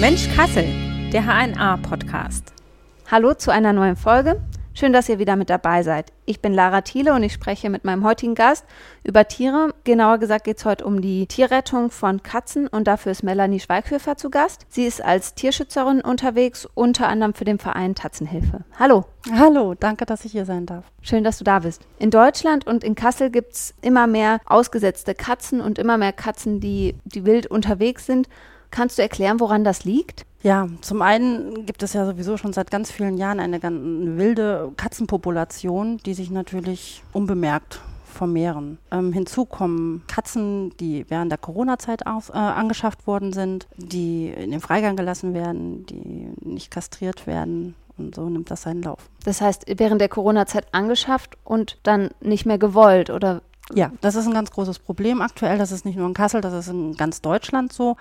[0.00, 0.66] Mensch Kassel,
[1.12, 2.52] der HNA-Podcast.
[3.10, 4.40] Hallo zu einer neuen Folge.
[4.76, 6.12] Schön, dass ihr wieder mit dabei seid.
[6.24, 8.64] Ich bin Lara Thiele und ich spreche mit meinem heutigen Gast
[9.04, 9.72] über Tiere.
[9.84, 14.16] Genauer gesagt geht es heute um die Tierrettung von Katzen und dafür ist Melanie Schweighöfer
[14.16, 14.66] zu Gast.
[14.68, 18.64] Sie ist als Tierschützerin unterwegs, unter anderem für den Verein Tatzenhilfe.
[18.76, 19.04] Hallo.
[19.32, 20.84] Hallo, danke, dass ich hier sein darf.
[21.02, 21.86] Schön, dass du da bist.
[22.00, 26.58] In Deutschland und in Kassel gibt es immer mehr ausgesetzte Katzen und immer mehr Katzen,
[26.58, 28.28] die, die wild unterwegs sind.
[28.74, 30.26] Kannst du erklären, woran das liegt?
[30.42, 33.78] Ja, zum einen gibt es ja sowieso schon seit ganz vielen Jahren eine, ganz
[34.18, 38.78] wilde Katzenpopulation, die sich natürlich unbemerkt vermehren.
[38.90, 44.60] Ähm, hinzu kommen Katzen, die während der Corona-Zeit äh, angeschafft worden sind, die in den
[44.60, 47.76] Freigang gelassen werden, die nicht kastriert werden.
[47.96, 49.08] Und so nimmt das seinen Lauf.
[49.24, 53.42] Das heißt, während der Corona-Zeit angeschafft und dann nicht mehr gewollt, oder?
[53.72, 55.58] Ja, das ist ein ganz großes Problem aktuell.
[55.58, 57.96] Das ist nicht nur in Kassel, das ist in ganz Deutschland so.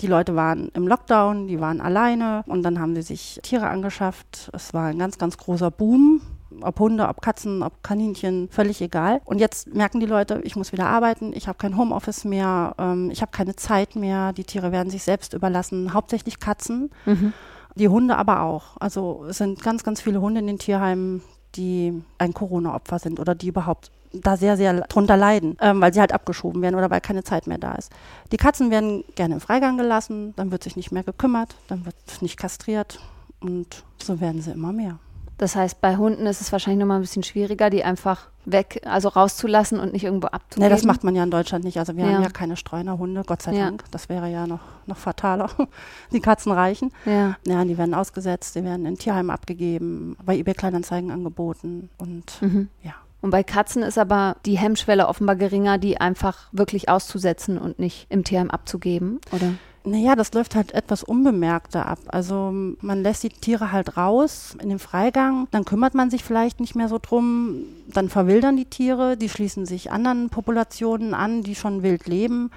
[0.00, 4.50] Die Leute waren im Lockdown, die waren alleine und dann haben sie sich Tiere angeschafft.
[4.52, 6.20] Es war ein ganz, ganz großer Boom.
[6.62, 9.20] Ob Hunde, ob Katzen, ob Kaninchen, völlig egal.
[9.26, 13.10] Und jetzt merken die Leute, ich muss wieder arbeiten, ich habe kein Homeoffice mehr, ähm,
[13.10, 16.90] ich habe keine Zeit mehr, die Tiere werden sich selbst überlassen, hauptsächlich Katzen.
[17.04, 17.34] Mhm.
[17.74, 18.76] Die Hunde aber auch.
[18.80, 21.22] Also es sind ganz, ganz viele Hunde in den Tierheimen,
[21.58, 26.00] die ein Corona-Opfer sind oder die überhaupt da sehr, sehr drunter leiden, ähm, weil sie
[26.00, 27.92] halt abgeschoben werden oder weil keine Zeit mehr da ist.
[28.32, 31.96] Die Katzen werden gerne im Freigang gelassen, dann wird sich nicht mehr gekümmert, dann wird
[32.20, 33.00] nicht kastriert
[33.40, 34.98] und so werden sie immer mehr.
[35.38, 39.08] Das heißt, bei Hunden ist es wahrscheinlich nochmal ein bisschen schwieriger, die einfach weg, also
[39.08, 40.68] rauszulassen und nicht irgendwo abzugeben.
[40.68, 41.78] Nee, das macht man ja in Deutschland nicht.
[41.78, 42.14] Also wir ja.
[42.14, 43.66] haben ja keine Streunerhunde, Gott sei ja.
[43.66, 43.84] Dank.
[43.92, 45.48] Das wäre ja noch, noch fataler.
[46.12, 46.92] die Katzen reichen.
[47.06, 47.36] Ja.
[47.46, 52.68] ja, die werden ausgesetzt, die werden in Tierheimen abgegeben, bei eBay Kleinanzeigen angeboten und mhm.
[52.82, 52.94] ja.
[53.20, 58.06] Und bei Katzen ist aber die Hemmschwelle offenbar geringer, die einfach wirklich auszusetzen und nicht
[58.10, 59.54] im Tierheim abzugeben, oder?
[59.88, 61.98] Naja, das läuft halt etwas unbemerkter ab.
[62.08, 66.60] Also man lässt die Tiere halt raus in den Freigang, dann kümmert man sich vielleicht
[66.60, 71.54] nicht mehr so drum, dann verwildern die Tiere, die schließen sich anderen Populationen an, die
[71.54, 72.50] schon wild leben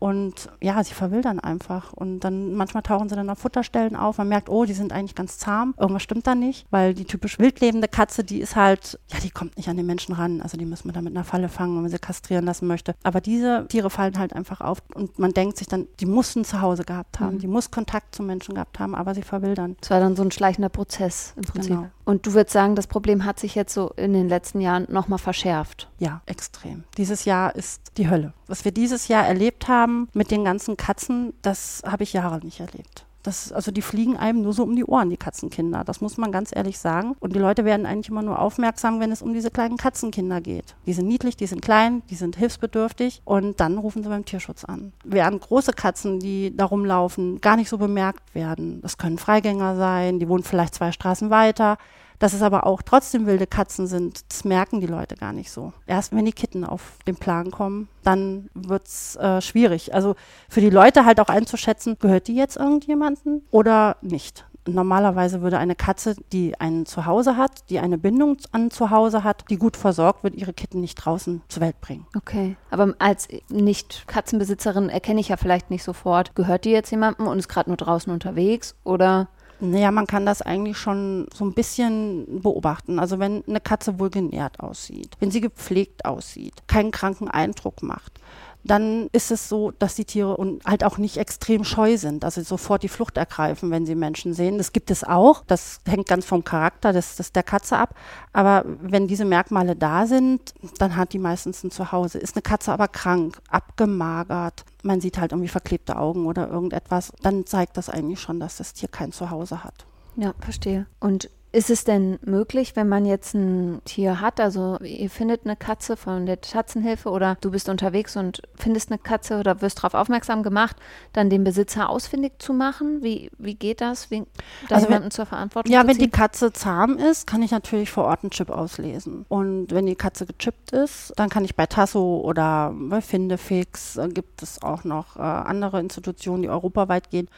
[0.00, 1.92] und ja, sie verwildern einfach.
[1.92, 4.16] Und dann manchmal tauchen sie dann auf Futterstellen auf.
[4.16, 5.74] Man merkt, oh, die sind eigentlich ganz zahm.
[5.78, 6.66] Irgendwas stimmt da nicht.
[6.70, 10.14] Weil die typisch wildlebende Katze, die ist halt, ja, die kommt nicht an den Menschen
[10.14, 10.40] ran.
[10.40, 12.94] Also die müssen wir da mit einer Falle fangen, wenn man sie kastrieren lassen möchte.
[13.02, 14.78] Aber diese Tiere fallen halt einfach auf.
[14.94, 17.34] Und man denkt sich dann, die mussten zu Hause gehabt haben.
[17.34, 17.40] Mhm.
[17.40, 19.76] Die muss Kontakt zu Menschen gehabt haben, aber sie verwildern.
[19.82, 21.72] Es war dann so ein schleichender Prozess im Prinzip.
[21.72, 21.90] Genau.
[22.04, 25.18] Und du würdest sagen, das Problem hat sich jetzt so in den letzten Jahren nochmal
[25.18, 25.88] verschärft.
[25.98, 26.84] Ja, extrem.
[26.96, 28.32] Dieses Jahr ist die Hölle.
[28.46, 32.60] Was wir dieses Jahr erlebt haben mit den ganzen Katzen, das habe ich Jahre nicht
[32.60, 33.06] erlebt.
[33.22, 35.84] Das, also die fliegen einem nur so um die Ohren, die Katzenkinder.
[35.84, 37.14] Das muss man ganz ehrlich sagen.
[37.20, 40.74] Und die Leute werden eigentlich immer nur aufmerksam, wenn es um diese kleinen Katzenkinder geht.
[40.86, 44.64] Die sind niedlich, die sind klein, die sind hilfsbedürftig und dann rufen sie beim Tierschutz
[44.64, 44.92] an.
[45.04, 48.80] Während große Katzen, die da rumlaufen, gar nicht so bemerkt werden.
[48.82, 51.76] Das können Freigänger sein, die wohnen vielleicht zwei Straßen weiter.
[52.20, 55.72] Dass es aber auch trotzdem wilde Katzen sind, das merken die Leute gar nicht so.
[55.86, 59.94] Erst wenn die Kitten auf den Plan kommen, dann wird's äh, schwierig.
[59.94, 60.14] Also
[60.48, 64.44] für die Leute halt auch einzuschätzen, gehört die jetzt irgendjemanden oder nicht.
[64.68, 69.56] Normalerweise würde eine Katze, die ein Zuhause hat, die eine Bindung an Zuhause hat, die
[69.56, 72.06] gut versorgt wird, ihre Kitten nicht draußen zur Welt bringen.
[72.14, 77.38] Okay, aber als Nicht-Katzenbesitzerin erkenne ich ja vielleicht nicht sofort, gehört die jetzt jemandem und
[77.38, 79.28] ist gerade nur draußen unterwegs oder
[79.60, 82.98] naja, man kann das eigentlich schon so ein bisschen beobachten.
[82.98, 88.20] Also wenn eine Katze wohl genährt aussieht, wenn sie gepflegt aussieht, keinen kranken Eindruck macht,
[88.62, 92.42] dann ist es so, dass die Tiere und halt auch nicht extrem scheu sind, also
[92.42, 94.58] sofort die Flucht ergreifen, wenn sie Menschen sehen.
[94.58, 95.44] Das gibt es auch.
[95.46, 97.94] Das hängt ganz vom Charakter des, des der Katze ab.
[98.32, 102.18] Aber wenn diese Merkmale da sind, dann hat die meistens ein Zuhause.
[102.18, 107.46] Ist eine Katze aber krank, abgemagert, man sieht halt irgendwie verklebte Augen oder irgendetwas, dann
[107.46, 109.86] zeigt das eigentlich schon, dass das Tier kein Zuhause hat.
[110.16, 110.86] Ja, verstehe.
[110.98, 115.56] Und ist es denn möglich, wenn man jetzt ein Tier hat, also ihr findet eine
[115.56, 119.94] Katze von der Katzenhilfe oder du bist unterwegs und findest eine Katze oder wirst darauf
[119.94, 120.76] aufmerksam gemacht,
[121.12, 123.02] dann den Besitzer ausfindig zu machen?
[123.02, 124.12] Wie, wie geht das?
[124.12, 124.24] Wie,
[124.68, 127.90] da also jemanden wenn, zur Verantwortung Ja, wenn die Katze zahm ist, kann ich natürlich
[127.90, 129.24] vor Ort einen Chip auslesen.
[129.28, 134.08] Und wenn die Katze gechippt ist, dann kann ich bei Tasso oder bei Findefix, äh,
[134.08, 137.28] gibt es auch noch äh, andere Institutionen, die europaweit gehen,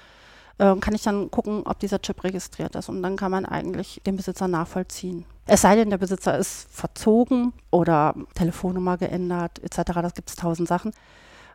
[0.63, 2.89] äh, kann ich dann gucken, ob dieser Chip registriert ist.
[2.89, 5.25] Und dann kann man eigentlich den Besitzer nachvollziehen.
[5.47, 9.93] Es sei denn, der Besitzer ist verzogen oder Telefonnummer geändert etc.
[9.95, 10.93] Das gibt es tausend Sachen.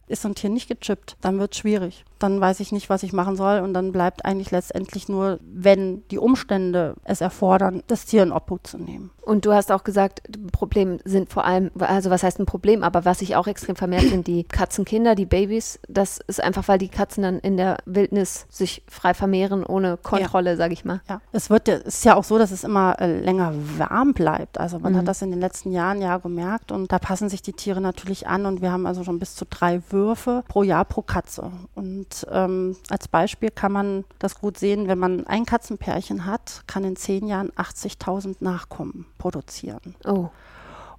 [0.07, 2.05] Ist so ein Tier nicht gechippt, dann wird es schwierig.
[2.19, 3.59] Dann weiß ich nicht, was ich machen soll.
[3.59, 8.65] Und dann bleibt eigentlich letztendlich nur, wenn die Umstände es erfordern, das Tier in Obhut
[8.65, 9.11] zu nehmen.
[9.27, 10.21] Und du hast auch gesagt,
[10.53, 14.03] Problem sind vor allem, also was heißt ein Problem, aber was sich auch extrem vermehrt
[14.03, 15.79] sind die Katzenkinder, die Babys.
[15.89, 20.51] Das ist einfach, weil die Katzen dann in der Wildnis sich frei vermehren, ohne Kontrolle,
[20.51, 20.55] ja.
[20.55, 21.01] sage ich mal.
[21.09, 24.59] Ja, es wird, es ist ja auch so, dass es immer äh, länger warm bleibt.
[24.59, 24.99] Also man mhm.
[24.99, 28.27] hat das in den letzten Jahren ja gemerkt und da passen sich die Tiere natürlich
[28.27, 31.51] an und wir haben also schon bis zu drei Würfe pro Jahr pro Katze.
[31.75, 36.83] Und ähm, als Beispiel kann man das gut sehen, wenn man ein Katzenpärchen hat, kann
[36.83, 39.95] in zehn Jahren 80.000 Nachkommen produzieren.
[40.05, 40.29] Oh.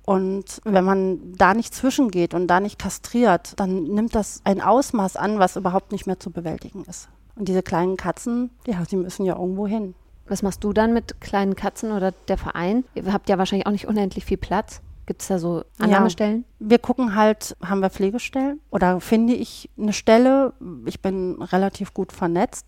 [0.04, 5.16] Und wenn man da nicht zwischengeht und da nicht kastriert, dann nimmt das ein Ausmaß
[5.16, 7.08] an, was überhaupt nicht mehr zu bewältigen ist.
[7.36, 9.94] Und diese kleinen Katzen, ja, die müssen ja irgendwo hin.
[10.26, 12.84] Was machst du dann mit kleinen Katzen oder der Verein?
[12.94, 14.80] Ihr habt ja wahrscheinlich auch nicht unendlich viel Platz.
[15.08, 16.44] Gibt es da so Annahmestellen?
[16.60, 20.52] Ja, wir gucken halt, haben wir Pflegestellen oder finde ich eine Stelle?
[20.84, 22.66] Ich bin relativ gut vernetzt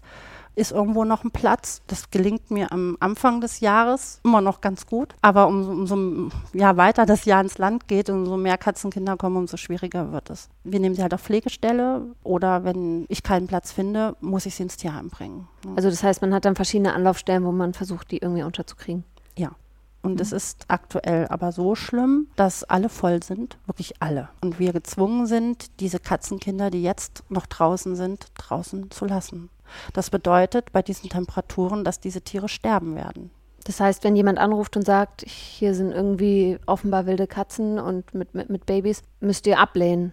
[0.57, 1.81] ist irgendwo noch ein Platz.
[1.87, 5.15] Das gelingt mir am Anfang des Jahres immer noch ganz gut.
[5.23, 9.57] Aber umso, umso ja, weiter das Jahr ins Land geht, umso mehr Katzenkinder kommen, umso
[9.57, 10.49] schwieriger wird es.
[10.65, 14.65] Wir nehmen sie halt auf Pflegestelle oder wenn ich keinen Platz finde, muss ich sie
[14.65, 15.49] ins Tierheim bringen.
[15.77, 19.05] Also das heißt, man hat dann verschiedene Anlaufstellen, wo man versucht, die irgendwie unterzukriegen.
[20.03, 20.21] Und mhm.
[20.21, 24.29] es ist aktuell aber so schlimm, dass alle voll sind, wirklich alle.
[24.41, 29.51] Und wir gezwungen sind, diese Katzenkinder, die jetzt noch draußen sind, draußen zu lassen.
[29.93, 33.31] Das bedeutet bei diesen Temperaturen, dass diese Tiere sterben werden.
[33.65, 38.35] Das heißt, wenn jemand anruft und sagt, hier sind irgendwie offenbar wilde Katzen und mit,
[38.35, 40.13] mit, mit Babys, müsst ihr ablehnen.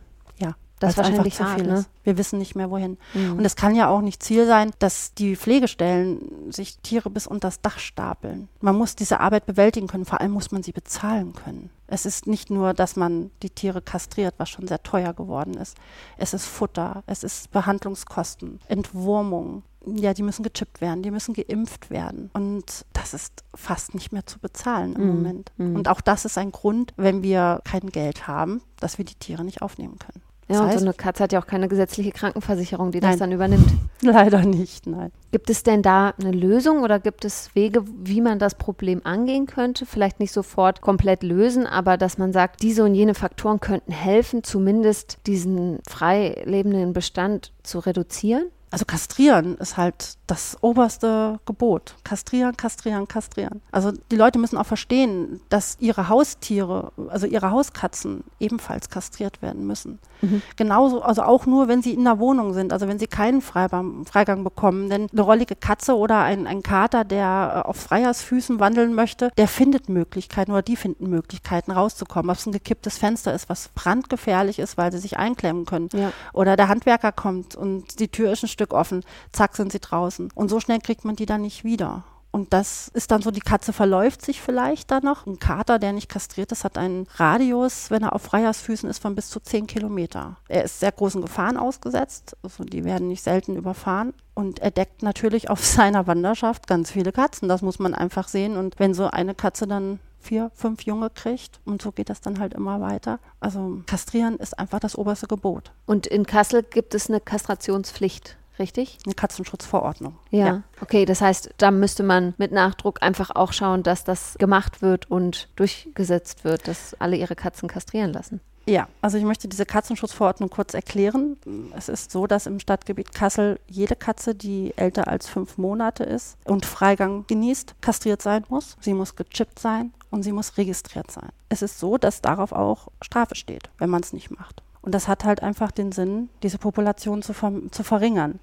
[0.79, 1.85] Das ist wahrscheinlich zu viel ne?
[2.03, 2.97] Wir wissen nicht mehr wohin.
[3.13, 3.38] Mhm.
[3.38, 7.47] Und es kann ja auch nicht Ziel sein, dass die Pflegestellen sich Tiere bis unter
[7.47, 8.47] das Dach stapeln.
[8.62, 11.69] Man muss diese Arbeit bewältigen können, vor allem muss man sie bezahlen können.
[11.88, 15.77] Es ist nicht nur, dass man die Tiere kastriert, was schon sehr teuer geworden ist.
[16.18, 19.63] Es ist Futter, es ist Behandlungskosten, Entwurmung.
[19.85, 22.29] Ja, die müssen gechippt werden, die müssen geimpft werden.
[22.33, 25.07] Und das ist fast nicht mehr zu bezahlen im mm.
[25.07, 25.51] Moment.
[25.56, 25.75] Mm.
[25.77, 29.45] Und auch das ist ein Grund, wenn wir kein Geld haben, dass wir die Tiere
[29.45, 30.21] nicht aufnehmen können.
[30.50, 33.34] Ja, und so eine Katze hat ja auch keine gesetzliche Krankenversicherung, die nein, das dann
[33.34, 33.70] übernimmt.
[34.02, 35.12] Leider nicht, nein.
[35.32, 39.46] Gibt es denn da eine Lösung oder gibt es Wege, wie man das Problem angehen
[39.46, 39.86] könnte?
[39.86, 44.44] Vielleicht nicht sofort komplett lösen, aber dass man sagt, diese und jene Faktoren könnten helfen,
[44.44, 48.46] zumindest diesen frei lebenden Bestand zu reduzieren?
[48.69, 51.96] Also kastrieren ist halt das oberste Gebot.
[52.04, 53.62] Kastrieren, kastrieren, kastrieren.
[53.72, 59.66] Also die Leute müssen auch verstehen, dass ihre Haustiere, also ihre Hauskatzen ebenfalls kastriert werden
[59.66, 60.00] müssen.
[60.22, 60.42] Mhm.
[60.58, 64.06] Genauso, also auch nur, wenn sie in der Wohnung sind, also wenn sie keinen Freigang,
[64.06, 64.90] Freigang bekommen.
[64.90, 69.48] Denn eine rollige Katze oder ein, ein Kater, der äh, auf Freiersfüßen wandeln möchte, der
[69.48, 72.30] findet Möglichkeiten oder die finden Möglichkeiten rauszukommen.
[72.30, 75.90] Ob es ein gekipptes Fenster ist, was brandgefährlich ist, weil sie sich einklemmen können.
[75.94, 76.12] Ja.
[76.34, 80.30] Oder der Handwerker kommt und die Tür ist ein Stück offen, zack sind sie draußen.
[80.33, 82.04] Und so schnell kriegt man die dann nicht wieder.
[82.31, 85.25] Und das ist dann so, die Katze verläuft sich vielleicht da noch.
[85.25, 89.15] Ein Kater, der nicht kastriert ist, hat einen Radius, wenn er auf Freiersfüßen ist, von
[89.15, 90.38] bis zu 10 Kilometer.
[90.48, 94.13] Er ist sehr großen Gefahren ausgesetzt, also die werden nicht selten überfahren.
[94.33, 97.48] Und er deckt natürlich auf seiner Wanderschaft ganz viele Katzen.
[97.48, 98.57] Das muss man einfach sehen.
[98.57, 101.60] Und wenn so eine Katze dann vier, fünf Junge kriegt.
[101.65, 103.19] Und so geht das dann halt immer weiter.
[103.39, 105.71] Also kastrieren ist einfach das oberste Gebot.
[105.86, 108.38] Und in Kassel gibt es eine Kastrationspflicht.
[108.59, 108.98] Richtig?
[109.06, 110.18] Eine Katzenschutzverordnung.
[110.31, 110.45] Ja.
[110.45, 110.63] ja.
[110.81, 115.09] Okay, das heißt, da müsste man mit Nachdruck einfach auch schauen, dass das gemacht wird
[115.09, 118.42] und durchgesetzt wird, dass alle ihre Katzen kastrieren lassen.
[118.69, 121.38] Ja, also ich möchte diese Katzenschutzverordnung kurz erklären.
[121.75, 126.38] Es ist so, dass im Stadtgebiet Kassel jede Katze, die älter als fünf Monate ist
[126.43, 128.75] und Freigang genießt, kastriert sein muss.
[128.82, 131.29] Sie muss gechippt sein und sie muss registriert sein.
[131.48, 134.62] Es ist so, dass darauf auch Strafe steht, wenn man es nicht macht.
[134.88, 138.39] Und das hat halt einfach den Sinn, diese Population zu, ver zu verringern.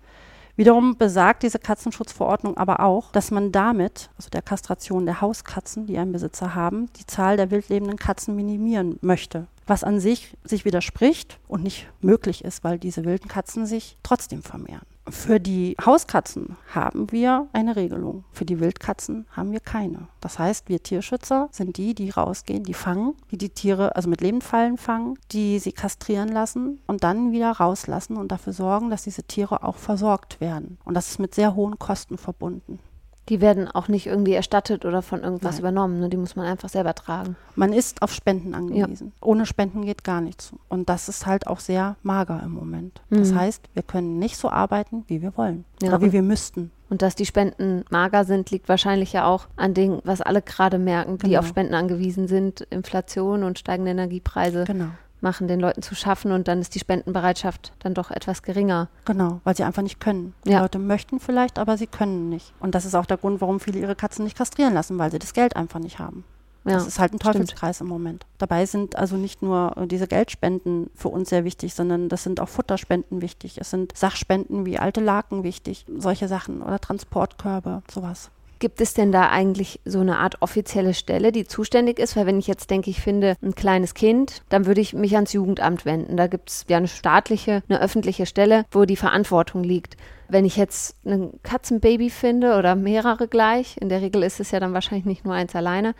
[0.56, 5.96] Wiederum besagt diese Katzenschutzverordnung aber auch, dass man damit, also der Kastration der Hauskatzen, die
[5.96, 9.46] einen Besitzer haben, die Zahl der wildlebenden Katzen minimieren möchte.
[9.66, 14.42] Was an sich sich widerspricht und nicht möglich ist, weil diese wilden Katzen sich trotzdem
[14.42, 14.84] vermehren.
[15.08, 18.25] Für die Hauskatzen haben wir eine Regelung.
[18.32, 20.08] Für die Wildkatzen haben wir keine.
[20.20, 24.23] Das heißt, wir Tierschützer sind die, die rausgehen, die fangen, die die Tiere also mit
[24.23, 29.25] Lebendfallen fangen, die sie kastrieren lassen und dann wieder rauslassen und dafür sorgen, dass diese
[29.25, 30.78] Tiere auch versorgt werden.
[30.84, 32.78] Und das ist mit sehr hohen Kosten verbunden.
[33.28, 35.60] Die werden auch nicht irgendwie erstattet oder von irgendwas Nein.
[35.60, 36.00] übernommen.
[36.00, 36.08] Ne?
[36.08, 37.36] Die muss man einfach selber tragen.
[37.56, 39.12] Man ist auf Spenden angewiesen.
[39.14, 39.26] Ja.
[39.26, 40.52] Ohne Spenden geht gar nichts.
[40.68, 43.00] Und das ist halt auch sehr mager im Moment.
[43.08, 43.18] Mhm.
[43.18, 45.64] Das heißt, wir können nicht so arbeiten, wie wir wollen.
[45.80, 45.88] Ja.
[45.88, 46.70] Oder wie wir müssten.
[46.90, 50.78] Und dass die Spenden mager sind, liegt wahrscheinlich ja auch an dem, was alle gerade
[50.78, 51.40] merken, die genau.
[51.40, 54.64] auf Spenden angewiesen sind, Inflation und steigende Energiepreise.
[54.64, 54.90] Genau.
[55.24, 58.88] Machen den Leuten zu schaffen und dann ist die Spendenbereitschaft dann doch etwas geringer.
[59.04, 60.34] Genau, weil sie einfach nicht können.
[60.44, 60.60] Die Ja.
[60.60, 62.52] Leute möchten vielleicht, aber sie können nicht.
[62.60, 65.18] Und das ist auch der Grund, warum viele ihre Katzen nicht kastrieren lassen, weil sie
[65.18, 66.22] das Geld einfach nicht haben.
[66.66, 67.34] Ja, das ist halt ein stimmt.
[67.34, 68.24] Teufelskreis im Moment.
[68.38, 72.40] Dabei sind also nicht nur äh, diese Geldspenden für uns sehr wichtig, sondern das sind
[72.40, 73.58] auch Futterspenden wichtig.
[73.60, 78.30] Es sind Sachspenden wie alte Laken wichtig, solche Sachen oder Transportkörbe, sowas.
[78.64, 82.16] Gibt es denn da eigentlich so eine Art offizielle Stelle, die zuständig ist?
[82.16, 85.35] Weil wenn ich jetzt denke, ich finde ein kleines Kind, dann würde ich mich ans
[85.35, 86.16] Jugendamt wenden.
[86.16, 89.99] Da gibt es ja eine staatliche, eine öffentliche Stelle, wo die Verantwortung liegt.
[90.30, 94.61] Wenn ich jetzt ein Katzenbaby finde oder mehrere gleich, in der Regel ist es ja
[94.61, 95.94] dann wahrscheinlich nicht nur eins alleine,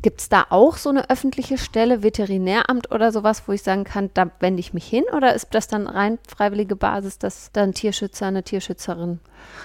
[0.00, 4.10] Gibt es da auch so eine öffentliche Stelle, Veterinäramt oder sowas, wo ich sagen kann,
[4.14, 5.04] da wende ich mich hin?
[5.12, 9.18] Oder ist das dann rein freiwillige Basis, dass da ein Tierschützer, eine Tierschützerin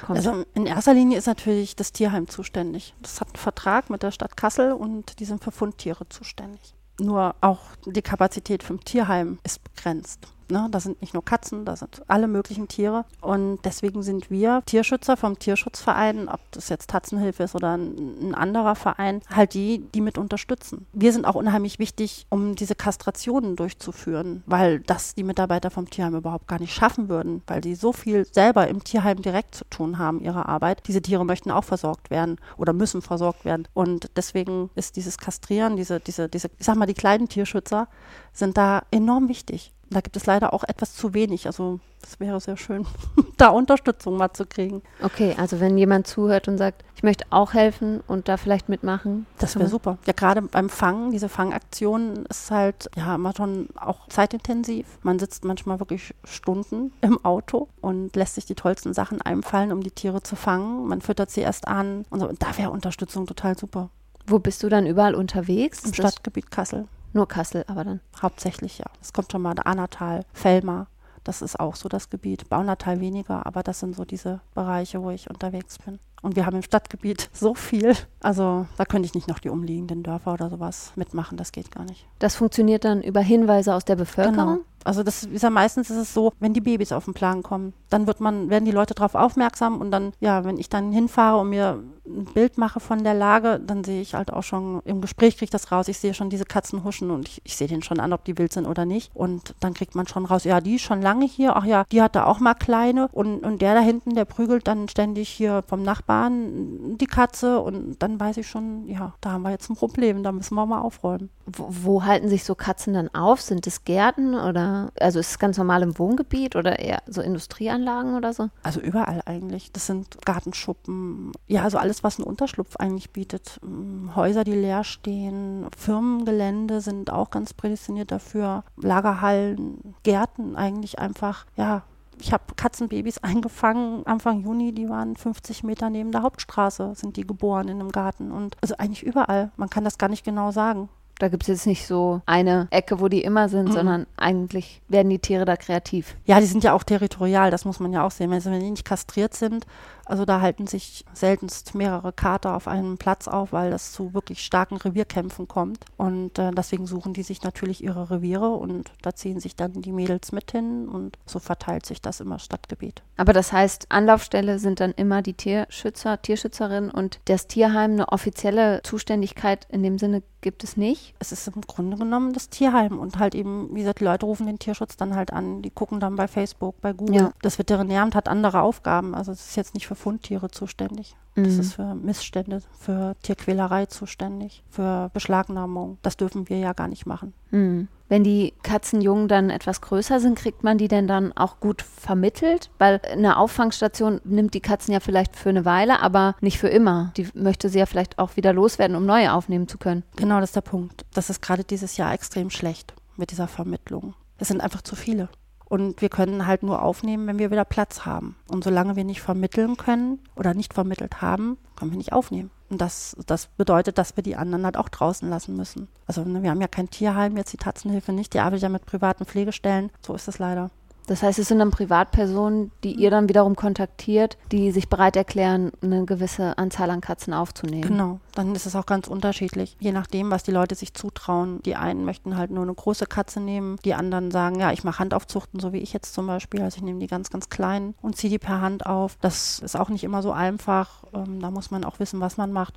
[0.05, 0.17] kommt?
[0.17, 2.95] Also in erster Linie ist natürlich das Tierheim zuständig.
[3.01, 6.73] Das hat einen Vertrag mit der Stadt Kassel und die sind für Fundtiere zuständig.
[6.99, 10.27] Nur auch die Kapazität vom Tierheim ist begrenzt.
[10.51, 10.67] Ne?
[10.71, 13.05] Da sind nicht nur Katzen, da sind alle möglichen Tiere.
[13.21, 18.35] Und deswegen sind wir Tierschützer vom Tierschutzverein, ob das jetzt Tatzenhilfe ist oder ein, ein
[18.35, 20.85] anderer Verein, halt die, die mit unterstützen.
[20.93, 26.15] Wir sind auch unheimlich wichtig, um diese Kastrationen durchzuführen, weil das die Mitarbeiter vom Tierheim
[26.15, 29.97] überhaupt gar nicht schaffen würden, weil die so viel selber im Tierheim direkt zu tun
[29.97, 30.83] haben, ihre Arbeit.
[30.87, 33.67] Diese Tiere möchten auch versorgt werden oder müssen versorgt werden.
[33.73, 37.87] Und deswegen ist dieses Kastrieren, diese, diese, diese, ich sag mal, die kleinen Tierschützer
[38.33, 39.73] sind da enorm wichtig.
[39.93, 41.47] Da gibt es leider auch etwas zu wenig.
[41.47, 42.85] Also das wäre sehr schön,
[43.37, 44.81] da Unterstützung mal zu kriegen.
[45.01, 49.25] Okay, also wenn jemand zuhört und sagt, ich möchte auch helfen und da vielleicht mitmachen.
[49.39, 49.97] Das wäre super.
[50.05, 54.85] Ja, gerade beim Fangen, diese Fangaktion ist halt ja immer schon auch zeitintensiv.
[55.01, 59.81] Man sitzt manchmal wirklich Stunden im Auto und lässt sich die tollsten Sachen einfallen, um
[59.81, 60.87] die Tiere zu fangen.
[60.87, 62.27] Man füttert sie erst an und so.
[62.27, 63.89] Und da wäre Unterstützung total super.
[64.25, 65.83] Wo bist du dann überall unterwegs?
[65.83, 66.87] Im Stadtgebiet Kassel.
[67.13, 68.01] Nur Kassel, aber dann.
[68.21, 68.85] Hauptsächlich, ja.
[69.01, 70.87] Es kommt schon mal der Annatal, Fellmar.
[71.23, 72.49] Das ist auch so das Gebiet.
[72.49, 75.99] Baunatal weniger, aber das sind so diese Bereiche, wo ich unterwegs bin.
[76.21, 77.95] Und wir haben im Stadtgebiet so viel.
[78.21, 81.37] Also da könnte ich nicht noch die umliegenden Dörfer oder sowas mitmachen.
[81.37, 82.05] Das geht gar nicht.
[82.19, 84.35] Das funktioniert dann über Hinweise aus der Bevölkerung.
[84.35, 84.59] Genau.
[84.85, 87.73] Also das ist ja meistens ist es so, wenn die Babys auf den Plan kommen,
[87.89, 91.39] dann wird man, werden die Leute darauf aufmerksam und dann, ja, wenn ich dann hinfahre
[91.39, 95.01] und mir ein Bild mache von der Lage, dann sehe ich halt auch schon, im
[95.01, 97.67] Gespräch kriege ich das raus, ich sehe schon diese Katzen huschen und ich, ich sehe
[97.67, 99.11] den schon an, ob die wild sind oder nicht.
[99.13, 102.01] Und dann kriegt man schon raus, ja, die ist schon lange hier, ach ja, die
[102.01, 105.83] hatte auch mal kleine und, und der da hinten, der prügelt dann ständig hier vom
[105.83, 110.23] Nachbarn die Katze und dann weiß ich schon, ja, da haben wir jetzt ein Problem,
[110.23, 111.29] da müssen wir mal aufräumen.
[111.45, 113.41] Wo, wo halten sich so Katzen dann auf?
[113.41, 118.15] Sind es Gärten oder, also ist es ganz normal im Wohngebiet oder eher so Industrieanlagen
[118.15, 118.49] oder so?
[118.63, 119.71] Also überall eigentlich.
[119.71, 123.59] Das sind Gartenschuppen, ja, also alles, was einen Unterschlupf eigentlich bietet.
[123.61, 128.63] Mm, Häuser, die leer stehen, Firmengelände sind auch ganz prädestiniert dafür.
[128.77, 131.83] Lagerhallen, Gärten eigentlich einfach, ja.
[132.19, 137.27] Ich habe Katzenbabys eingefangen Anfang Juni, die waren 50 Meter neben der Hauptstraße, sind die
[137.27, 138.31] geboren in einem Garten.
[138.31, 139.51] Und also eigentlich überall.
[139.55, 140.89] Man kann das gar nicht genau sagen.
[141.23, 143.71] Da gibt es jetzt nicht so eine Ecke, wo die immer sind, Mhm.
[143.71, 146.17] sondern eigentlich werden die Tiere da kreativ.
[146.25, 148.33] Ja, die sind ja auch territorial, das muss man ja auch sehen.
[148.33, 149.65] Also wenn die nicht kastriert sind,
[150.05, 154.43] also da halten sich seltenst mehrere Kater auf einem Platz auf, weil das zu wirklich
[154.43, 155.85] starken Revierkämpfen kommt.
[155.95, 159.93] Und äh, deswegen suchen die sich natürlich ihre Reviere und da ziehen sich dann die
[159.93, 163.01] Mädels mit hin und so verteilt sich das immer Stadtgebiet.
[163.15, 168.81] Aber das heißt, Anlaufstelle sind dann immer die Tierschützer, Tierschützerinnen und das Tierheim eine offizielle
[168.83, 171.12] Zuständigkeit in dem Sinne gibt es nicht.
[171.19, 174.45] Es ist im Grunde genommen das Tierheim und halt eben, wie gesagt, die Leute rufen
[174.45, 177.15] den Tierschutz dann halt an, die gucken dann bei Facebook, bei Google.
[177.15, 177.31] Ja.
[177.41, 181.15] Das Veterinäramt hat andere Aufgaben, also es ist jetzt nicht für Fundtiere zuständig.
[181.35, 181.59] Das Mhm.
[181.61, 185.97] ist für Missstände, für Tierquälerei zuständig, für Beschlagnahmung.
[186.03, 187.33] Das dürfen wir ja gar nicht machen.
[187.49, 187.87] Hm.
[188.13, 192.69] Wenn die Katzenjungen dann etwas größer sind, kriegt man die denn dann auch gut vermittelt?
[192.77, 197.11] Weil eine Auffangstation nimmt die Katzen ja vielleicht für eine Weile, aber nicht für immer.
[197.17, 200.03] Die möchte sie ja vielleicht auch wieder loswerden, um neue aufnehmen zu können.
[200.15, 201.07] Genau, das ist der Punkt.
[201.15, 204.13] Das ist gerade dieses Jahr extrem schlecht mit dieser Vermittlung.
[204.37, 205.27] Es sind einfach zu viele.
[205.65, 208.35] Und wir können halt nur aufnehmen, wenn wir wieder Platz haben.
[208.47, 212.51] Und solange wir nicht vermitteln können oder nicht vermittelt haben, können wir nicht aufnehmen.
[212.69, 215.87] Und das, das bedeutet, dass wir die anderen halt auch draußen lassen müssen.
[216.07, 218.85] Also ne, wir haben ja kein Tierheim, jetzt die Tatzenhilfe nicht, die arbeitet ja mit
[218.85, 219.91] privaten Pflegestellen.
[220.01, 220.71] So ist es leider.
[221.07, 225.71] Das heißt, es sind dann Privatpersonen, die ihr dann wiederum kontaktiert, die sich bereit erklären,
[225.81, 227.81] eine gewisse Anzahl an Katzen aufzunehmen.
[227.81, 231.61] Genau, dann ist es auch ganz unterschiedlich, je nachdem, was die Leute sich zutrauen.
[231.63, 234.99] Die einen möchten halt nur eine große Katze nehmen, die anderen sagen, ja, ich mache
[234.99, 236.61] Handaufzuchten, so wie ich jetzt zum Beispiel.
[236.61, 239.17] Also ich nehme die ganz, ganz kleinen und ziehe die per Hand auf.
[239.21, 241.03] Das ist auch nicht immer so einfach.
[241.13, 242.75] Ähm, da muss man auch wissen, was man macht.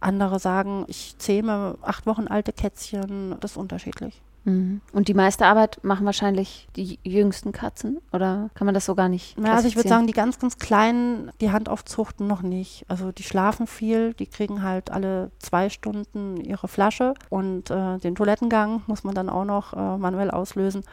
[0.00, 3.36] Andere sagen, ich zähme acht Wochen alte Kätzchen.
[3.40, 4.20] Das ist unterschiedlich.
[4.44, 4.80] Mhm.
[4.92, 7.98] Und die meiste Arbeit machen wahrscheinlich die jüngsten Katzen?
[8.12, 9.36] Oder kann man das so gar nicht?
[9.38, 12.84] Ja, also ich würde sagen, die ganz, ganz kleinen, die Handaufzuchten noch nicht.
[12.88, 18.14] Also die schlafen viel, die kriegen halt alle zwei Stunden ihre Flasche und äh, den
[18.14, 20.84] Toilettengang muss man dann auch noch äh, manuell auslösen.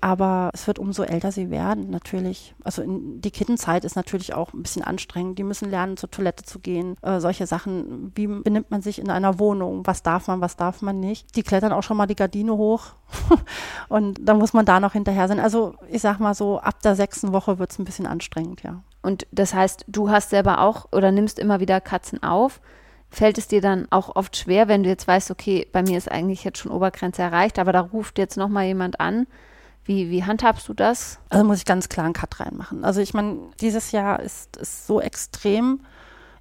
[0.00, 2.54] Aber es wird umso älter sie werden, natürlich.
[2.62, 5.38] Also in, die Kittenzeit ist natürlich auch ein bisschen anstrengend.
[5.38, 6.96] Die müssen lernen, zur Toilette zu gehen.
[7.02, 8.12] Äh, solche Sachen.
[8.14, 9.86] Wie benimmt man sich in einer Wohnung?
[9.86, 11.34] Was darf man, was darf man nicht?
[11.34, 12.92] Die klettern auch schon mal die Gardine hoch.
[13.88, 15.40] und dann muss man da noch hinterher sein.
[15.40, 18.82] Also ich sag mal so, ab der sechsten Woche wird es ein bisschen anstrengend, ja.
[19.02, 22.60] Und das heißt, du hast selber auch oder nimmst immer wieder Katzen auf.
[23.08, 26.10] Fällt es dir dann auch oft schwer, wenn du jetzt weißt, okay, bei mir ist
[26.10, 29.26] eigentlich jetzt schon Obergrenze erreicht, aber da ruft jetzt nochmal jemand an?
[29.86, 31.18] Wie, wie handhabst du das?
[31.28, 32.84] Also muss ich ganz klar einen Cut reinmachen.
[32.84, 35.80] Also ich meine, dieses Jahr ist, ist so extrem.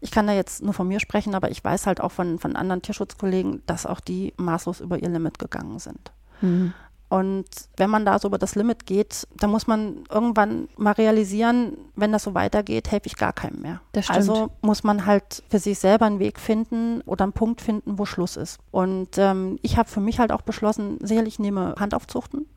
[0.01, 2.55] Ich kann da jetzt nur von mir sprechen, aber ich weiß halt auch von, von
[2.55, 6.11] anderen Tierschutzkollegen, dass auch die maßlos über ihr Limit gegangen sind.
[6.41, 6.73] Mhm.
[7.07, 7.45] Und
[7.77, 12.11] wenn man da so über das Limit geht, dann muss man irgendwann mal realisieren, wenn
[12.11, 13.81] das so weitergeht, helfe ich gar keinem mehr.
[14.07, 18.05] Also muss man halt für sich selber einen Weg finden oder einen Punkt finden, wo
[18.05, 18.59] Schluss ist.
[18.71, 22.47] Und ähm, ich habe für mich halt auch beschlossen, sicherlich nehme Handaufzuchten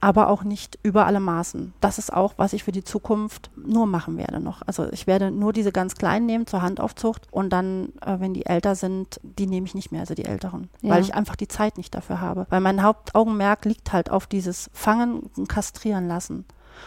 [0.00, 1.72] aber auch nicht über alle Maßen.
[1.80, 4.62] Das ist auch, was ich für die Zukunft nur machen werde noch.
[4.66, 8.46] Also ich werde nur diese ganz kleinen nehmen zur Handaufzucht und dann, äh, wenn die
[8.46, 10.94] älter sind, die nehme ich nicht mehr, also die älteren, ja.
[10.94, 12.46] weil ich einfach die Zeit nicht dafür habe.
[12.50, 16.44] Weil mein Hauptaugenmerk liegt halt auf dieses Fangen und Kastrieren lassen.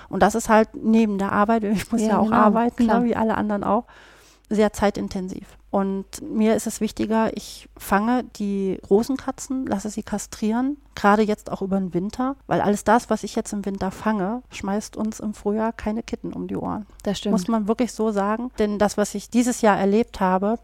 [0.08, 3.04] Und das ist halt neben der Arbeit, ich muss ja, ja auch genau, arbeiten, ne,
[3.04, 3.86] wie alle anderen auch,
[4.50, 5.58] sehr zeitintensiv.
[5.72, 11.52] Und mir ist es wichtiger, ich fange die großen Katzen, lasse sie kastrieren, gerade jetzt
[11.52, 15.20] auch über den Winter, weil alles das, was ich jetzt im Winter fange, schmeißt uns
[15.20, 16.88] im Frühjahr keine Kitten um die Ohren.
[17.04, 17.34] Das stimmt.
[17.34, 18.50] Muss man wirklich so sagen.
[18.58, 20.58] Denn das, was ich dieses Jahr erlebt habe,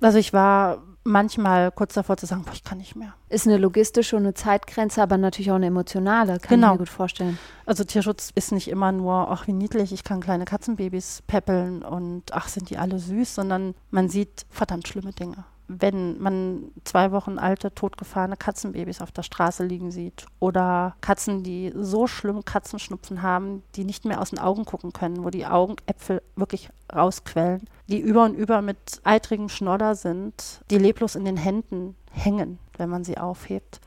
[0.00, 3.14] also ich war manchmal kurz davor zu sagen, boah, ich kann nicht mehr.
[3.28, 6.68] Ist eine logistische und eine Zeitgrenze, aber natürlich auch eine emotionale, kann genau.
[6.68, 7.38] ich mir gut vorstellen.
[7.66, 12.32] Also Tierschutz ist nicht immer nur, ach wie niedlich, ich kann kleine Katzenbabys peppeln und
[12.32, 17.38] ach sind die alle süß, sondern man sieht verdammt schlimme Dinge wenn man zwei Wochen
[17.38, 23.62] alte, totgefahrene Katzenbabys auf der Straße liegen sieht oder Katzen, die so schlimm Katzenschnupfen haben,
[23.74, 28.24] die nicht mehr aus den Augen gucken können, wo die Augenäpfel wirklich rausquellen, die über
[28.24, 33.18] und über mit eitrigem Schnodder sind, die leblos in den Händen hängen, wenn man sie
[33.18, 33.80] aufhebt.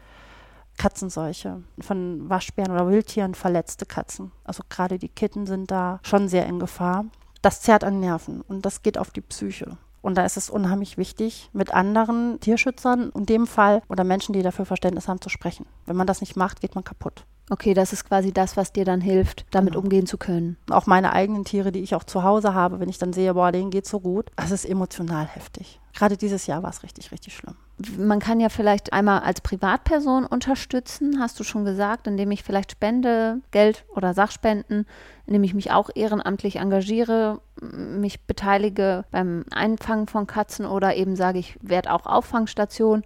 [0.77, 4.31] Katzenseuche, von Waschbären oder Wildtieren verletzte Katzen.
[4.43, 7.05] Also gerade die Kitten sind da schon sehr in Gefahr.
[7.41, 9.77] Das zerrt an Nerven und das geht auf die Psyche.
[10.07, 14.41] Und da ist es unheimlich wichtig, mit anderen Tierschützern in dem Fall oder Menschen, die
[14.41, 15.65] dafür Verständnis haben, zu sprechen.
[15.85, 17.25] Wenn man das nicht macht, geht man kaputt.
[17.49, 19.83] Okay, das ist quasi das, was dir dann hilft, damit genau.
[19.83, 20.55] umgehen zu können.
[20.69, 23.51] Auch meine eigenen Tiere, die ich auch zu Hause habe, wenn ich dann sehe, boah,
[23.51, 25.81] denen geht so gut, das ist emotional heftig.
[25.97, 27.55] Gerade dieses Jahr war es richtig, richtig schlimm.
[27.97, 32.73] Man kann ja vielleicht einmal als Privatperson unterstützen, hast du schon gesagt, indem ich vielleicht
[32.73, 34.85] spende, Geld oder Sachspenden,
[35.25, 41.39] indem ich mich auch ehrenamtlich engagiere, mich beteilige beim Einfangen von Katzen oder eben sage,
[41.39, 43.03] ich werde auch Auffangstation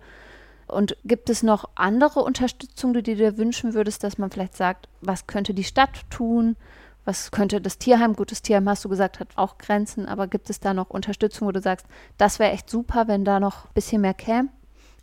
[0.67, 4.89] und gibt es noch andere Unterstützung, die du dir wünschen würdest, dass man vielleicht sagt,
[4.99, 6.57] was könnte die Stadt tun?
[7.05, 10.59] Was könnte das Tierheim, gutes Tierheim hast du gesagt, hat auch Grenzen, aber gibt es
[10.59, 11.85] da noch Unterstützung, wo du sagst,
[12.17, 14.49] das wäre echt super, wenn da noch ein bisschen mehr käme?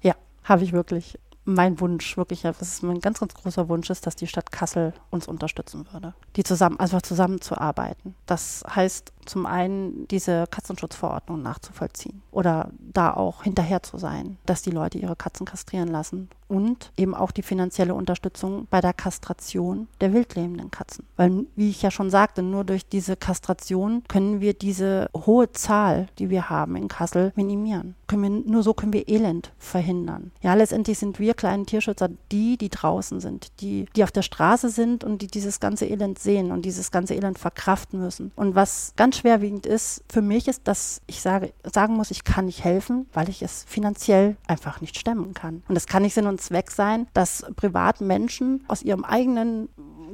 [0.00, 4.06] Ja, habe ich wirklich mein Wunsch, wirklich, das ist mein ganz, ganz großer Wunsch ist,
[4.06, 6.14] dass die Stadt Kassel uns unterstützen würde.
[6.36, 8.14] Die zusammen, einfach zusammenzuarbeiten.
[8.26, 14.70] Das heißt, zum einen diese Katzenschutzverordnung nachzuvollziehen oder da auch hinterher zu sein, dass die
[14.70, 20.12] Leute ihre Katzen kastrieren lassen und eben auch die finanzielle Unterstützung bei der Kastration der
[20.12, 21.04] wildlebenden Katzen.
[21.16, 26.08] Weil, wie ich ja schon sagte, nur durch diese Kastration können wir diese hohe Zahl,
[26.18, 27.94] die wir haben in Kassel, minimieren.
[28.10, 30.32] Wir, nur so können wir Elend verhindern.
[30.40, 34.70] Ja, letztendlich sind wir kleinen Tierschützer die, die draußen sind, die, die auf der Straße
[34.70, 38.32] sind und die dieses ganze Elend sehen und dieses ganze Elend verkraften müssen.
[38.34, 42.46] Und was ganz schwerwiegend ist für mich, ist, dass ich sage, sagen muss, ich kann
[42.46, 45.62] nicht helfen, weil ich es finanziell einfach nicht stemmen kann.
[45.68, 49.68] Und das kann nicht Sinn und Zweck sein, dass Privatmenschen aus ihrem eigenen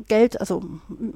[0.09, 0.63] Geld, also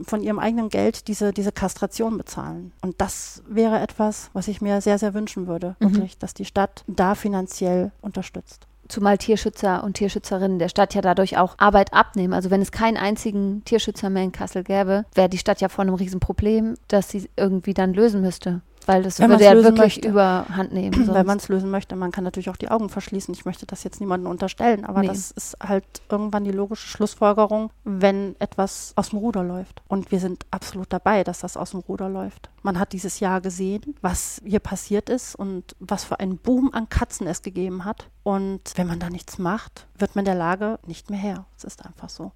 [0.02, 2.72] von ihrem eigenen Geld diese, diese Kastration bezahlen.
[2.82, 5.84] Und das wäre etwas, was ich mir sehr, sehr wünschen würde, mhm.
[5.84, 11.38] wirklich, dass die Stadt da finanziell unterstützt zumal Tierschützer und Tierschützerinnen der Stadt ja dadurch
[11.38, 12.32] auch Arbeit abnehmen.
[12.32, 15.82] Also wenn es keinen einzigen Tierschützer mehr in Kassel gäbe, wäre die Stadt ja vor
[15.82, 18.62] einem Riesenproblem, das sie irgendwie dann lösen müsste.
[18.88, 20.08] Weil das Wenn würde ja wirklich möchte.
[20.08, 20.94] überhand nehmen.
[20.96, 21.26] Wenn sonst.
[21.26, 23.34] man es lösen möchte, man kann natürlich auch die Augen verschließen.
[23.34, 25.08] Ich möchte das jetzt niemandem unterstellen, aber Nee.
[25.08, 29.82] das ist halt irgendwann die logische Schlussfolgerung, wenn etwas aus dem Ruder läuft.
[29.88, 32.48] Und wir sind absolut dabei, dass das aus dem Ruder läuft.
[32.62, 36.88] Man hat dieses Jahr gesehen, was hier passiert ist und was für einen Boom an
[36.88, 38.08] Katzen es gegeben hat.
[38.22, 41.44] Und wenn man da nichts macht, wird man der Lage nicht mehr her.
[41.58, 42.32] Es ist einfach so.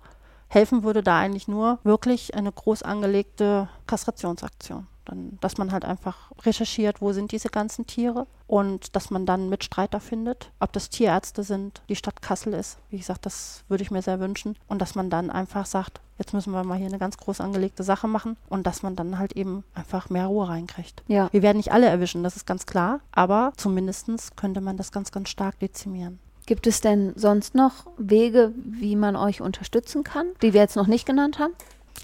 [0.52, 4.86] Helfen würde da eigentlich nur wirklich eine groß angelegte Kastrationsaktion.
[5.06, 9.48] Dann, dass man halt einfach recherchiert, wo sind diese ganzen Tiere und dass man dann
[9.48, 12.76] Mitstreiter findet, ob das Tierärzte sind, die Stadt Kassel ist.
[12.90, 14.56] Wie gesagt, das würde ich mir sehr wünschen.
[14.68, 17.82] Und dass man dann einfach sagt, jetzt müssen wir mal hier eine ganz groß angelegte
[17.82, 21.02] Sache machen und dass man dann halt eben einfach mehr Ruhe reinkriegt.
[21.08, 21.30] ja.
[21.32, 25.12] Wir werden nicht alle erwischen, das ist ganz klar, aber zumindest könnte man das ganz,
[25.12, 26.18] ganz stark dezimieren.
[26.46, 30.86] Gibt es denn sonst noch Wege, wie man euch unterstützen kann, die wir jetzt noch
[30.86, 31.52] nicht genannt haben?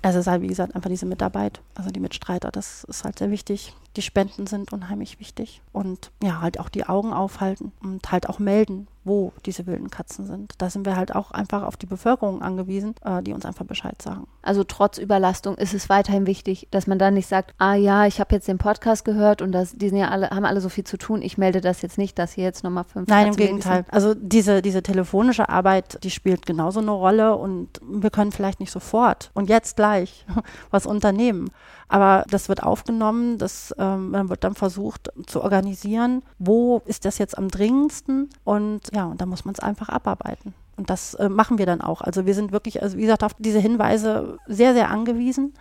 [0.03, 3.19] Also es ist halt, wie gesagt, einfach diese Mitarbeit, also die Mitstreiter, das ist halt
[3.19, 3.75] sehr wichtig.
[3.99, 5.61] Die Spenden sind unheimlich wichtig.
[5.73, 10.25] Und ja, halt auch die Augen aufhalten und halt auch melden, wo diese wilden Katzen
[10.25, 10.55] sind.
[10.59, 14.01] Da sind wir halt auch einfach auf die Bevölkerung angewiesen, äh, die uns einfach Bescheid
[14.01, 14.29] sagen.
[14.41, 18.21] Also trotz Überlastung ist es weiterhin wichtig, dass man dann nicht sagt, ah ja, ich
[18.21, 20.85] habe jetzt den Podcast gehört und das, die sind ja alle, haben alle so viel
[20.85, 23.65] zu tun, ich melde das jetzt nicht, dass hier jetzt nochmal fünf Nein, im Katzenbabys
[23.65, 23.85] Gegenteil.
[23.91, 28.71] Also diese, diese telefonische Arbeit, die spielt genauso eine Rolle und wir können vielleicht nicht
[28.71, 30.25] sofort und jetzt gleich
[30.71, 31.51] was unternehmen.
[31.89, 37.37] Aber das wird aufgenommen, das ähm, wird dann versucht zu organisieren, wo ist das jetzt
[37.39, 40.55] am dringendsten und ja, und da muss man es einfach abarbeiten.
[40.77, 42.03] Und das äh, machen wir dann auch.
[42.03, 45.55] Also wir sind wirklich, also wie gesagt, auf diese Hinweise sehr, sehr angewiesen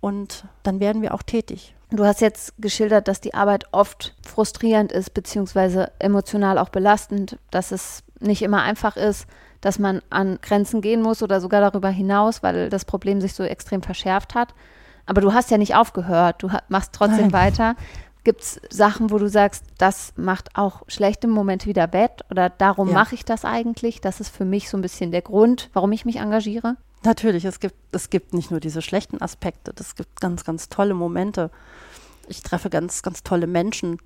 [0.00, 1.74] und dann werden wir auch tätig.
[1.90, 7.72] Du hast jetzt geschildert, dass die Arbeit oft frustrierend ist, beziehungsweise emotional auch belastend, dass
[7.72, 9.26] es nicht immer einfach ist,
[9.60, 13.44] dass man an Grenzen gehen muss oder sogar darüber hinaus, weil das Problem sich so
[13.44, 14.54] extrem verschärft hat.
[15.06, 17.32] Aber du hast ja nicht aufgehört, du machst trotzdem Nein.
[17.32, 17.76] weiter.
[18.24, 22.88] Gibt es Sachen, wo du sagst, das macht auch schlechte Momente wieder wett oder darum
[22.88, 22.94] Ja.
[22.94, 24.00] mache ich das eigentlich?
[24.00, 26.76] Das ist für mich so ein bisschen der Grund, warum ich mich engagiere.
[27.02, 30.94] Natürlich, es gibt, es gibt nicht nur diese schlechten Aspekte, es gibt ganz, ganz tolle
[30.94, 31.50] Momente.
[32.26, 33.98] Ich treffe ganz, ganz tolle Menschen.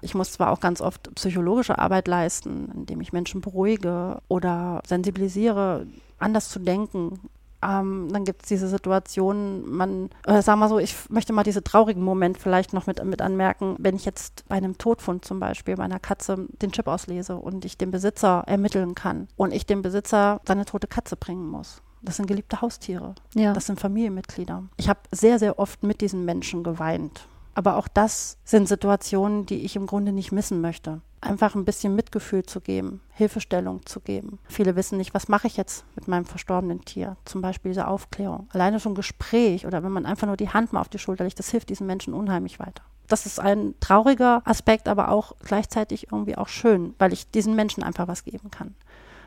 [0.00, 5.86] Ich muss zwar auch ganz oft psychologische Arbeit leisten, indem ich Menschen beruhige oder sensibilisiere,
[6.18, 7.20] anders zu denken.
[7.62, 11.64] Ähm, dann gibt es diese Situation, man, äh, sag mal so, ich möchte mal diesen
[11.64, 15.76] traurigen Moment vielleicht noch mit, mit anmerken, wenn ich jetzt bei einem Todfund zum Beispiel
[15.76, 19.82] bei einer Katze den Chip auslese und ich den Besitzer ermitteln kann und ich dem
[19.82, 21.82] Besitzer seine tote Katze bringen muss.
[22.02, 23.14] Das sind geliebte Haustiere.
[23.34, 23.52] Ja.
[23.52, 24.64] Das sind Familienmitglieder.
[24.76, 27.28] Ich habe sehr, sehr oft mit diesen Menschen geweint.
[27.54, 31.00] Aber auch das sind Situationen, die ich im Grunde nicht missen möchte.
[31.22, 34.40] Einfach ein bisschen Mitgefühl zu geben, Hilfestellung zu geben.
[34.48, 37.16] Viele wissen nicht, was mache ich jetzt mit meinem verstorbenen Tier?
[37.24, 38.48] Zum Beispiel diese Aufklärung.
[38.52, 41.38] Alleine schon Gespräch oder wenn man einfach nur die Hand mal auf die Schulter legt,
[41.38, 42.82] das hilft diesen Menschen unheimlich weiter.
[43.06, 47.82] Das ist ein trauriger Aspekt, aber auch gleichzeitig irgendwie auch schön, weil ich diesen Menschen
[47.82, 48.74] einfach was geben kann.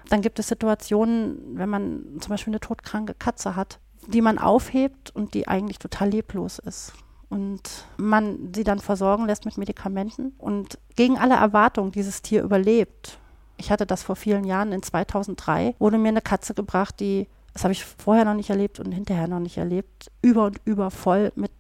[0.10, 5.16] Dann gibt es Situationen, wenn man zum Beispiel eine todkranke Katze hat, die man aufhebt
[5.16, 6.94] und die eigentlich total leblos ist.
[7.30, 7.62] Und
[7.98, 13.18] man sie dann versorgen lässt mit Medikamenten und gegen alle Erwartungen dieses Tier überlebt.
[13.58, 17.64] Ich hatte das vor vielen Jahren, in 2003, wurde mir eine Katze gebracht, die, das
[17.64, 21.32] habe ich vorher noch nicht erlebt und hinterher noch nicht erlebt, über und über voll
[21.36, 21.52] mit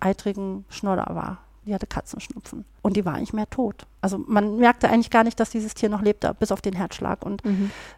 [0.00, 1.38] eitrigen Schnodder war.
[1.66, 2.64] Die hatte Katzenschnupfen.
[2.82, 3.86] Und die war eigentlich mehr tot.
[4.00, 7.26] Also man merkte eigentlich gar nicht, dass dieses Tier noch lebte, bis auf den Herzschlag.
[7.26, 7.42] Und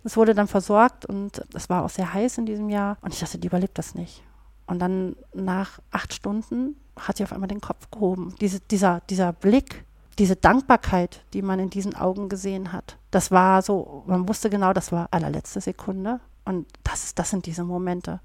[0.05, 2.97] es wurde dann versorgt und es war auch sehr heiß in diesem Jahr.
[3.03, 4.23] Und ich dachte, die überlebt das nicht.
[4.69, 8.35] Und dann nach acht Stunden hat sie auf einmal den Kopf gehoben.
[8.41, 9.85] Diese, dieser, dieser Blick,
[10.19, 14.75] diese Dankbarkeit, die man in diesen Augen gesehen hat, das war so, man wusste genau,
[14.75, 16.21] das war allerletzte Sekunde.
[16.45, 18.21] Und das, das sind diese Momente.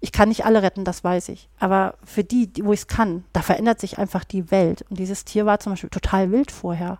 [0.00, 1.48] Ich kann nicht alle retten, das weiß ich.
[1.58, 4.84] Aber für die, wo ich es kann, da verändert sich einfach die Welt.
[4.90, 6.98] Und dieses Tier war zum Beispiel total wild vorher.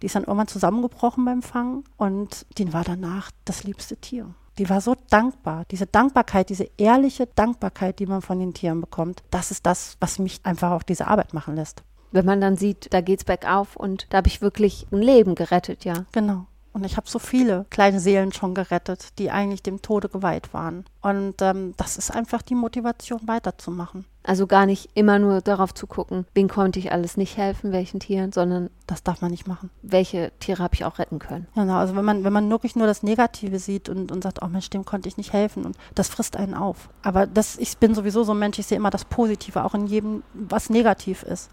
[0.00, 4.34] Die ist dann irgendwann zusammengebrochen beim Fangen und die war danach das liebste Tier.
[4.58, 5.64] Die war so dankbar.
[5.70, 10.18] Diese Dankbarkeit, diese ehrliche Dankbarkeit, die man von den Tieren bekommt, das ist das, was
[10.18, 11.82] mich einfach auch diese Arbeit machen lässt.
[12.10, 15.84] Wenn man dann sieht, da geht's bergauf und da habe ich wirklich ein Leben gerettet,
[15.86, 16.04] ja.
[16.12, 16.46] Genau.
[16.72, 20.84] Und ich habe so viele kleine Seelen schon gerettet, die eigentlich dem Tode geweiht waren.
[21.02, 24.06] Und ähm, das ist einfach die Motivation, weiterzumachen.
[24.24, 27.98] Also gar nicht immer nur darauf zu gucken, wen konnte ich alles nicht helfen, welchen
[27.98, 29.68] Tieren, sondern Das darf man nicht machen.
[29.82, 31.48] welche Tiere habe ich auch retten können.
[31.54, 34.46] Genau, also wenn man, wenn man wirklich nur das Negative sieht und, und sagt, oh
[34.46, 36.88] Mensch, dem konnte ich nicht helfen und das frisst einen auf.
[37.02, 39.86] Aber das, ich bin sowieso so ein Mensch, ich sehe immer das Positive, auch in
[39.88, 41.50] jedem, was negativ ist.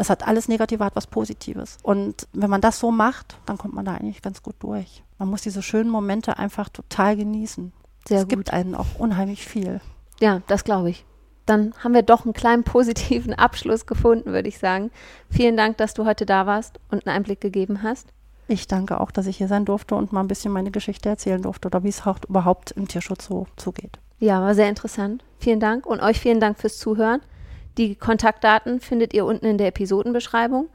[0.00, 1.76] Es hat alles Negative, hat was Positives.
[1.82, 5.02] Und wenn man das so macht, dann kommt man da eigentlich ganz gut durch.
[5.18, 7.72] Man muss diese schönen Momente einfach total genießen.
[8.08, 8.30] Sehr es gut.
[8.30, 9.80] gibt einen auch unheimlich viel.
[10.20, 11.04] Ja, das glaube ich.
[11.46, 14.90] dann haben wir doch einen kleinen positiven Abschluss gefunden, würde ich sagen.
[15.30, 18.08] Vielen Dank, dass du heute da warst und einen Einblick gegeben hast.
[18.48, 21.42] Ich danke auch, dass ich hier sein durfte und mal ein bisschen meine Geschichte erzählen
[21.42, 23.98] durfte oder wie es auch überhaupt im Tierschutz so zugeht.
[24.18, 25.24] Ja, war sehr interessant.
[25.38, 27.20] Vielen Dank und euch vielen Dank fürs Zuhören.
[27.78, 30.68] Die Kontaktdaten findet ihr unten in der Episodenbeschreibung.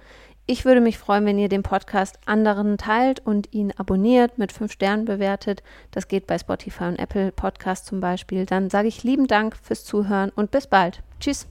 [0.48, 4.72] Ich würde mich freuen, wenn ihr den Podcast anderen teilt und ihn abonniert, mit fünf
[4.72, 5.64] Sternen bewertet.
[5.90, 8.46] Das geht bei Spotify und Apple Podcast zum Beispiel.
[8.46, 11.02] Dann sage ich lieben Dank fürs Zuhören und bis bald.
[11.20, 11.48] Tschüss.